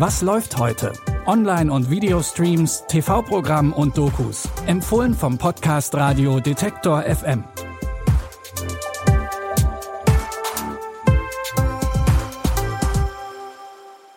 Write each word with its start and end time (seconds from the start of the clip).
Was 0.00 0.22
läuft 0.22 0.56
heute? 0.56 0.94
Online- 1.26 1.70
und 1.70 1.90
Videostreams, 1.90 2.84
TV-Programm 2.88 3.74
und 3.74 3.98
Dokus. 3.98 4.48
Empfohlen 4.66 5.12
vom 5.12 5.36
Podcast 5.36 5.94
Radio 5.94 6.40
Detektor 6.40 7.02
FM. 7.02 7.44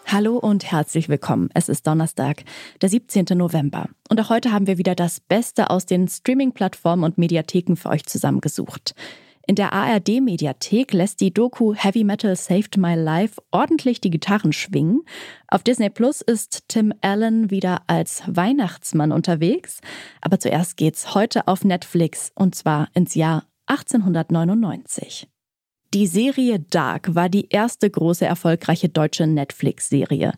Hallo 0.08 0.38
und 0.38 0.72
herzlich 0.72 1.10
willkommen. 1.10 1.50
Es 1.54 1.68
ist 1.68 1.86
Donnerstag, 1.86 2.46
der 2.82 2.88
17. 2.88 3.26
November. 3.36 3.90
Und 4.10 4.22
auch 4.22 4.30
heute 4.30 4.54
haben 4.54 4.68
wir 4.68 4.78
wieder 4.78 4.96
das 4.96 5.20
Beste 5.20 5.70
aus 5.70 5.86
den 5.86 6.08
Streaming-Plattformen 6.08 7.04
und 7.04 7.18
Mediatheken 7.18 7.76
für 7.76 7.90
euch 7.90 8.06
zusammengesucht. 8.06 8.96
In 9.46 9.56
der 9.56 9.74
ARD-Mediathek 9.74 10.94
lässt 10.94 11.20
die 11.20 11.34
Doku 11.34 11.74
Heavy 11.74 12.06
Metal 12.06 12.34
Saved 12.34 12.78
My 12.78 12.96
Life 12.96 13.42
ordentlich 13.52 14.00
die 14.00 14.10
Gitarren 14.10 14.54
schwingen. 14.54 15.02
Auf 15.50 15.64
Disney 15.64 15.90
Plus 15.90 16.22
ist 16.22 16.64
Tim 16.70 16.94
Allen 17.02 17.52
wieder 17.52 17.82
als 17.88 18.24
Weihnachtsmann 18.26 19.12
unterwegs. 19.12 19.82
Aber 20.22 20.40
zuerst 20.40 20.78
geht's 20.78 21.14
heute 21.14 21.50
auf 21.50 21.66
Netflix 21.66 22.32
und 22.36 22.56
zwar 22.56 22.88
ins 22.94 23.16
Jahr 23.16 23.44
1899. 23.66 25.28
Die 25.94 26.08
Serie 26.08 26.60
Dark 26.60 27.14
war 27.14 27.28
die 27.28 27.50
erste 27.50 27.90
große 27.90 28.26
erfolgreiche 28.26 28.88
deutsche 28.88 29.28
Netflix-Serie. 29.28 30.34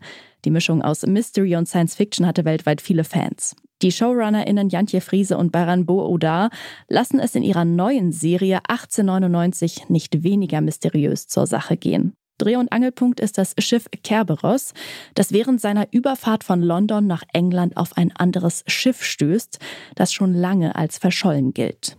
Die 0.45 0.51
Mischung 0.51 0.81
aus 0.81 1.05
Mystery 1.05 1.55
und 1.55 1.67
Science 1.67 1.95
Fiction 1.95 2.25
hatte 2.25 2.43
weltweit 2.43 2.81
viele 2.81 3.03
Fans. 3.03 3.55
Die 3.81 3.91
ShowrunnerInnen 3.91 4.69
Jantje 4.69 5.01
Friese 5.01 5.37
und 5.37 5.51
Baran 5.51 5.85
Bo-Odar 5.85 6.49
lassen 6.87 7.19
es 7.19 7.35
in 7.35 7.43
ihrer 7.43 7.65
neuen 7.65 8.13
Serie 8.13 8.59
1899 8.69 9.89
nicht 9.89 10.23
weniger 10.23 10.61
mysteriös 10.61 11.27
zur 11.27 11.45
Sache 11.45 11.75
gehen. 11.75 12.13
Dreh- 12.37 12.55
und 12.55 12.71
Angelpunkt 12.71 13.19
ist 13.19 13.37
das 13.37 13.53
Schiff 13.59 13.87
Kerberos, 14.03 14.73
das 15.13 15.31
während 15.31 15.59
seiner 15.59 15.87
Überfahrt 15.91 16.43
von 16.43 16.61
London 16.61 17.05
nach 17.05 17.23
England 17.33 17.75
auf 17.75 17.97
ein 17.97 18.13
anderes 18.15 18.63
Schiff 18.67 19.03
stößt, 19.03 19.59
das 19.95 20.13
schon 20.13 20.33
lange 20.33 20.75
als 20.75 20.97
verschollen 20.97 21.53
gilt. 21.53 21.97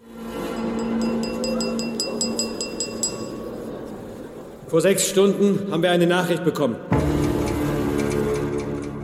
Vor 4.69 4.81
sechs 4.81 5.09
Stunden 5.09 5.71
haben 5.71 5.83
wir 5.83 5.91
eine 5.91 6.07
Nachricht 6.07 6.45
bekommen. 6.45 6.77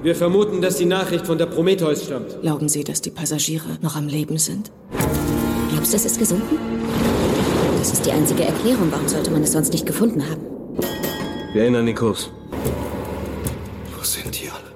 Wir 0.02 0.16
vermuten, 0.16 0.60
dass 0.60 0.78
die 0.78 0.84
Nachricht 0.84 1.26
von 1.26 1.38
der 1.38 1.46
Prometheus 1.46 2.04
stammt. 2.04 2.40
Glauben 2.40 2.68
Sie, 2.68 2.82
dass 2.82 3.00
die 3.02 3.10
Passagiere 3.10 3.78
noch 3.82 3.94
am 3.94 4.08
Leben 4.08 4.36
sind? 4.36 4.72
Glaubst 5.70 5.92
du, 5.92 5.96
es 5.96 6.04
ist 6.04 6.18
gesunken? 6.18 6.58
Das 7.78 7.92
ist 7.92 8.04
die 8.04 8.10
einzige 8.10 8.42
Erklärung. 8.42 8.90
Warum 8.90 9.06
sollte 9.06 9.30
man 9.30 9.44
es 9.44 9.52
sonst 9.52 9.72
nicht 9.72 9.86
gefunden 9.86 10.28
haben? 10.28 10.42
Wir 11.52 11.62
erinnern 11.62 11.86
den 11.86 11.94
Kurs. 11.94 12.32
Wo 13.96 14.02
sind 14.02 14.42
die 14.42 14.48
alle? 14.48 14.72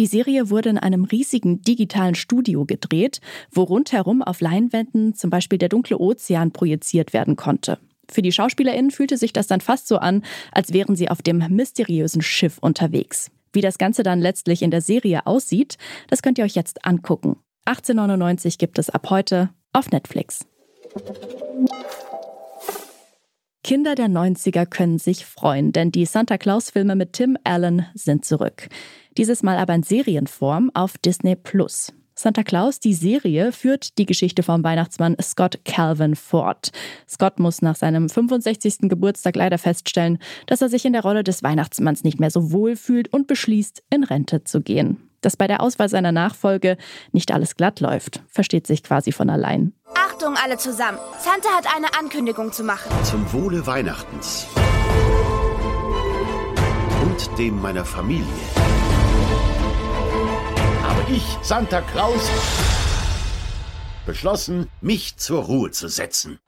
Die 0.00 0.06
Serie 0.06 0.50
wurde 0.50 0.70
in 0.70 0.78
einem 0.78 1.04
riesigen 1.04 1.62
digitalen 1.62 2.16
Studio 2.16 2.64
gedreht, 2.64 3.20
wo 3.52 3.62
rundherum 3.62 4.20
auf 4.20 4.40
Leinwänden 4.40 5.14
zum 5.14 5.30
Beispiel 5.30 5.58
der 5.58 5.68
dunkle 5.68 6.00
Ozean 6.00 6.50
projiziert 6.50 7.12
werden 7.12 7.36
konnte. 7.36 7.78
Für 8.10 8.22
die 8.22 8.32
SchauspielerInnen 8.32 8.90
fühlte 8.90 9.16
sich 9.16 9.32
das 9.32 9.46
dann 9.46 9.60
fast 9.60 9.86
so 9.86 9.98
an, 9.98 10.24
als 10.50 10.72
wären 10.72 10.96
sie 10.96 11.08
auf 11.08 11.22
dem 11.22 11.38
mysteriösen 11.50 12.22
Schiff 12.22 12.58
unterwegs. 12.58 13.30
Wie 13.52 13.60
das 13.60 13.78
Ganze 13.78 14.02
dann 14.02 14.20
letztlich 14.20 14.62
in 14.62 14.70
der 14.70 14.80
Serie 14.80 15.26
aussieht, 15.26 15.76
das 16.08 16.22
könnt 16.22 16.38
ihr 16.38 16.44
euch 16.44 16.54
jetzt 16.54 16.84
angucken. 16.84 17.36
1899 17.64 18.58
gibt 18.58 18.78
es 18.78 18.90
ab 18.90 19.10
heute 19.10 19.50
auf 19.72 19.90
Netflix. 19.90 20.46
Kinder 23.62 23.94
der 23.94 24.08
90er 24.08 24.66
können 24.66 24.98
sich 24.98 25.26
freuen, 25.26 25.72
denn 25.72 25.92
die 25.92 26.06
Santa 26.06 26.38
Claus-Filme 26.38 26.96
mit 26.96 27.12
Tim 27.12 27.36
Allen 27.44 27.86
sind 27.94 28.24
zurück. 28.24 28.68
Dieses 29.16 29.42
Mal 29.42 29.58
aber 29.58 29.74
in 29.74 29.82
Serienform 29.82 30.70
auf 30.74 30.98
Disney 30.98 31.36
Plus. 31.36 31.92
Santa 32.20 32.42
Claus, 32.42 32.80
die 32.80 32.92
Serie, 32.92 33.50
führt 33.50 33.96
die 33.96 34.04
Geschichte 34.04 34.42
vom 34.42 34.62
Weihnachtsmann 34.62 35.16
Scott 35.22 35.60
Calvin 35.64 36.14
fort. 36.14 36.70
Scott 37.08 37.38
muss 37.38 37.62
nach 37.62 37.76
seinem 37.76 38.10
65. 38.10 38.90
Geburtstag 38.90 39.36
leider 39.36 39.56
feststellen, 39.56 40.18
dass 40.44 40.60
er 40.60 40.68
sich 40.68 40.84
in 40.84 40.92
der 40.92 41.00
Rolle 41.00 41.24
des 41.24 41.42
Weihnachtsmanns 41.42 42.04
nicht 42.04 42.20
mehr 42.20 42.30
so 42.30 42.52
wohl 42.52 42.76
fühlt 42.76 43.10
und 43.10 43.26
beschließt, 43.26 43.84
in 43.88 44.04
Rente 44.04 44.44
zu 44.44 44.60
gehen. 44.60 45.08
Dass 45.22 45.38
bei 45.38 45.46
der 45.46 45.62
Auswahl 45.62 45.88
seiner 45.88 46.12
Nachfolge 46.12 46.76
nicht 47.12 47.32
alles 47.32 47.56
glatt 47.56 47.80
läuft, 47.80 48.22
versteht 48.28 48.66
sich 48.66 48.82
quasi 48.82 49.12
von 49.12 49.30
allein. 49.30 49.72
Achtung 49.94 50.34
alle 50.44 50.58
zusammen. 50.58 50.98
Santa 51.18 51.48
hat 51.56 51.74
eine 51.74 51.86
Ankündigung 51.98 52.52
zu 52.52 52.64
machen. 52.64 52.92
Zum 53.02 53.32
Wohle 53.32 53.66
Weihnachtens. 53.66 54.46
Und 57.02 57.38
dem 57.38 57.62
meiner 57.62 57.86
Familie. 57.86 58.26
Habe 61.00 61.12
ich, 61.12 61.24
Santa 61.40 61.80
Claus, 61.80 62.28
beschlossen, 64.04 64.68
mich 64.82 65.16
zur 65.16 65.44
Ruhe 65.44 65.70
zu 65.70 65.88
setzen. 65.88 66.38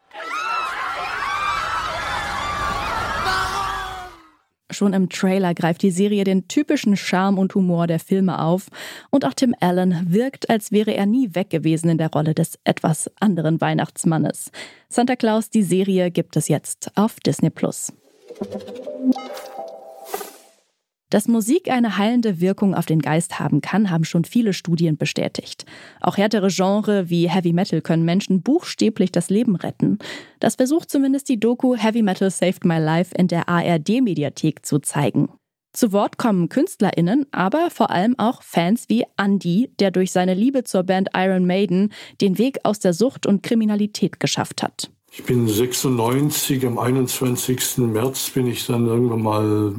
Schon 4.71 4.93
im 4.93 5.09
Trailer 5.09 5.55
greift 5.55 5.81
die 5.81 5.91
Serie 5.91 6.25
den 6.25 6.49
typischen 6.49 6.99
Charme 6.99 7.39
und 7.39 7.55
Humor 7.55 7.87
der 7.87 7.99
Filme 7.99 8.43
auf 8.43 8.67
und 9.09 9.25
auch 9.25 9.33
Tim 9.33 9.55
Allen 9.61 10.13
wirkt, 10.13 10.51
als 10.51 10.71
wäre 10.71 10.93
er 10.95 11.07
nie 11.07 11.35
weg 11.35 11.49
gewesen 11.49 11.89
in 11.89 11.97
der 11.97 12.11
Rolle 12.11 12.35
des 12.35 12.59
etwas 12.65 13.11
anderen 13.21 13.59
Weihnachtsmannes. 13.59 14.51
Santa 14.91 15.17
Claus, 15.17 15.49
die 15.49 15.63
Serie 15.63 16.11
gibt 16.11 16.37
es 16.37 16.49
jetzt 16.49 16.91
auf 16.95 17.21
Disney 17.21 17.49
Plus. 17.49 17.91
Dass 21.13 21.29
Musik 21.29 21.71
eine 21.71 21.99
heilende 21.99 22.41
Wirkung 22.41 22.75
auf 22.75 22.87
den 22.87 23.03
Geist 23.03 23.39
haben 23.39 23.61
kann, 23.61 23.91
haben 23.91 24.05
schon 24.05 24.25
viele 24.25 24.55
Studien 24.55 24.97
bestätigt. 24.97 25.67
Auch 26.01 26.17
härtere 26.17 26.49
Genre 26.49 27.11
wie 27.11 27.29
Heavy 27.29 27.53
Metal 27.53 27.83
können 27.83 28.07
Menschen 28.07 28.41
buchstäblich 28.41 29.13
das 29.13 29.29
Leben 29.29 29.55
retten. 29.57 29.99
Das 30.41 30.55
versucht 30.55 30.91
zumindest 30.91 31.29
die 31.29 31.39
Doku 31.39 31.77
Heavy 31.77 32.01
Metal 32.01 32.31
Saved 32.31 32.65
My 32.65 32.79
Life 32.79 33.15
in 33.15 33.29
der 33.29 33.47
ARD-Mediathek 33.47 34.65
zu 34.65 34.79
zeigen. 34.79 35.29
Zu 35.75 35.93
Wort 35.93 36.17
kommen 36.17 36.49
KünstlerInnen, 36.49 37.27
aber 37.31 37.69
vor 37.69 37.91
allem 37.91 38.19
auch 38.19 38.43
Fans 38.43 38.87
wie 38.89 39.05
Andy, 39.19 39.71
der 39.81 39.91
durch 39.91 40.13
seine 40.13 40.33
Liebe 40.33 40.65
zur 40.65 40.83
Band 40.83 41.11
Iron 41.15 41.47
Maiden 41.47 41.93
den 42.23 42.39
Weg 42.39 42.61
aus 42.63 42.79
der 42.79 42.95
Sucht 42.95 43.27
und 43.27 43.43
Kriminalität 43.43 44.19
geschafft 44.19 44.63
hat. 44.63 44.91
Ich 45.15 45.25
bin 45.25 45.47
96, 45.47 46.65
am 46.65 46.79
21. 46.79 47.77
März 47.77 48.31
bin 48.31 48.47
ich 48.47 48.67
dann 48.67 48.87
irgendwann 48.87 49.23
mal, 49.23 49.75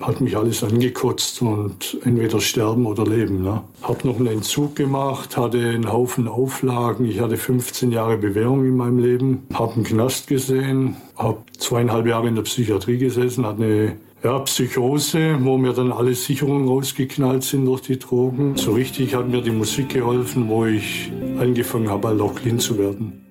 hat 0.00 0.20
mich 0.20 0.36
alles 0.36 0.64
angekotzt 0.64 1.42
und 1.42 1.96
entweder 2.02 2.40
sterben 2.40 2.84
oder 2.86 3.06
leben. 3.06 3.44
Ne? 3.44 3.62
Hab 3.82 4.04
noch 4.04 4.16
einen 4.16 4.26
Entzug 4.26 4.74
gemacht, 4.74 5.36
hatte 5.36 5.58
einen 5.58 5.92
Haufen 5.92 6.26
Auflagen. 6.26 7.04
Ich 7.04 7.20
hatte 7.20 7.36
15 7.36 7.92
Jahre 7.92 8.18
Bewährung 8.18 8.64
in 8.64 8.76
meinem 8.76 8.98
Leben, 8.98 9.46
hab 9.54 9.76
einen 9.76 9.84
Knast 9.84 10.26
gesehen, 10.26 10.96
hab 11.16 11.44
zweieinhalb 11.56 12.08
Jahre 12.08 12.26
in 12.26 12.34
der 12.34 12.42
Psychiatrie 12.42 12.98
gesessen, 12.98 13.46
hatte 13.46 13.62
eine 13.62 13.96
ja, 14.24 14.40
Psychose, 14.40 15.38
wo 15.40 15.56
mir 15.56 15.72
dann 15.72 15.92
alle 15.92 16.14
Sicherungen 16.14 16.66
rausgeknallt 16.66 17.44
sind 17.44 17.64
durch 17.64 17.82
die 17.82 18.00
Drogen. 18.00 18.56
So 18.56 18.72
richtig 18.72 19.14
hat 19.14 19.28
mir 19.28 19.40
die 19.40 19.52
Musik 19.52 19.90
geholfen, 19.90 20.48
wo 20.48 20.66
ich 20.66 21.12
angefangen 21.38 21.88
habe, 21.88 22.32
clean 22.34 22.58
zu 22.58 22.76
werden. 22.76 23.27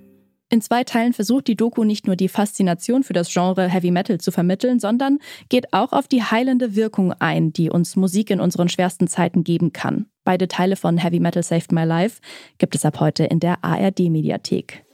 In 0.50 0.62
zwei 0.62 0.86
Teilen 0.86 1.12
versucht 1.12 1.48
die 1.48 1.58
Doku 1.58 1.84
nicht 1.84 2.08
nur 2.08 2.16
die 2.16 2.30
Faszination 2.30 3.04
für 3.04 3.12
das 3.12 3.34
Genre 3.34 3.68
Heavy 3.68 3.92
Metal 3.92 4.18
zu 4.18 4.32
vermitteln, 4.32 4.80
sondern 4.80 5.20
geht 5.50 5.74
auch 5.74 5.92
auf 5.92 6.08
die 6.08 6.24
heilende 6.24 6.74
Wirkung 6.76 7.12
ein, 7.12 7.52
die 7.52 7.70
uns 7.70 7.98
Musik 7.98 8.30
in 8.30 8.40
unseren 8.40 8.70
schwersten 8.70 9.10
Zeiten 9.10 9.44
geben 9.44 9.74
kann. 9.74 10.06
Beide 10.24 10.48
Teile 10.48 10.78
von 10.78 10.98
Heavy 10.98 11.20
Metal 11.20 11.44
Saved 11.44 11.74
My 11.74 11.84
Life 11.84 12.22
gibt 12.60 12.76
es 12.76 12.86
ab 12.86 13.02
heute 13.02 13.26
in 13.26 13.42
der 13.42 13.62
ARD-Mediathek. 13.62 14.86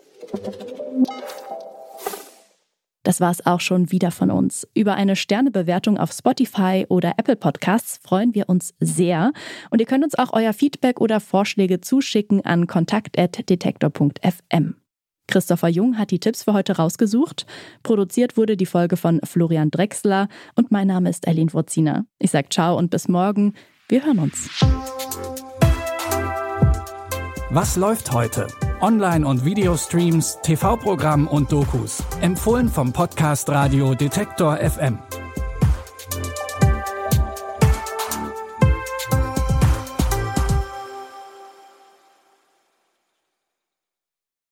Das 3.04 3.22
war 3.22 3.30
es 3.30 3.46
auch 3.46 3.60
schon 3.60 3.92
wieder 3.92 4.10
von 4.10 4.32
uns. 4.32 4.68
Über 4.74 4.96
eine 4.96 5.16
Sternebewertung 5.16 6.00
auf 6.00 6.14
Spotify 6.14 6.88
oder 6.90 7.14
Apple 7.18 7.36
Podcasts 7.36 8.00
freuen 8.02 8.34
wir 8.34 8.50
uns 8.50 8.74
sehr. 8.80 9.34
Und 9.70 9.82
ihr 9.82 9.86
könnt 9.86 10.04
uns 10.04 10.16
auch 10.16 10.34
euer 10.34 10.54
Feedback 10.54 11.00
oder 11.00 11.20
Vorschläge 11.20 11.80
zuschicken 11.80 12.44
an 12.44 12.66
kontakt.detektor.fm. 12.66 14.78
Christopher 15.34 15.68
Jung 15.68 15.98
hat 15.98 16.12
die 16.12 16.20
Tipps 16.20 16.44
für 16.44 16.54
heute 16.54 16.78
rausgesucht. 16.78 17.48
Produziert 17.82 18.38
wurde 18.38 18.56
die 18.56 18.68
Folge 18.68 18.98
von 18.98 19.20
Florian 19.24 19.72
Drexler 19.72 20.28
und 20.54 20.72
mein 20.72 20.86
Name 20.86 21.10
ist 21.10 21.28
Eileen 21.28 21.52
Wurziner. 21.54 22.06
Ich 22.20 22.30
sage 22.30 22.50
ciao 22.50 22.78
und 22.78 22.92
bis 22.92 23.08
morgen. 23.08 23.56
Wir 23.90 24.06
hören 24.06 24.20
uns. 24.20 24.48
Was 27.50 27.76
läuft 27.78 28.12
heute? 28.12 28.46
Online- 28.80 29.26
und 29.26 29.44
Videostreams, 29.44 30.38
TV-Programm 30.44 31.28
und 31.28 31.52
Dokus. 31.52 32.04
Empfohlen 32.22 32.70
vom 32.70 32.94
Podcast 32.94 33.50
Radio 33.50 33.96
Detektor 33.96 34.58
FM. 34.58 35.00